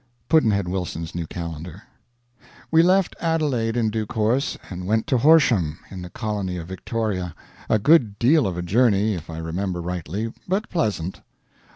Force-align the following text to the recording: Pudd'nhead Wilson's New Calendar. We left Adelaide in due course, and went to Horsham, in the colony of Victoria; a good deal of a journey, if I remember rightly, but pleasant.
Pudd'nhead 0.29 0.67
Wilson's 0.67 1.13
New 1.13 1.27
Calendar. 1.27 1.83
We 2.71 2.81
left 2.81 3.15
Adelaide 3.19 3.77
in 3.77 3.91
due 3.91 4.07
course, 4.07 4.57
and 4.71 4.87
went 4.87 5.05
to 5.05 5.19
Horsham, 5.19 5.77
in 5.91 6.01
the 6.01 6.09
colony 6.09 6.57
of 6.57 6.65
Victoria; 6.67 7.35
a 7.69 7.77
good 7.77 8.17
deal 8.17 8.47
of 8.47 8.57
a 8.57 8.63
journey, 8.63 9.13
if 9.13 9.29
I 9.29 9.37
remember 9.37 9.79
rightly, 9.79 10.33
but 10.47 10.71
pleasant. 10.71 11.21